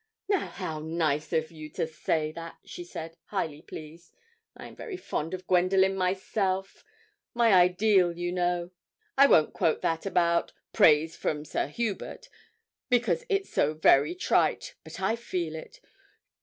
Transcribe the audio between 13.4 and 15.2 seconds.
so very trite, but I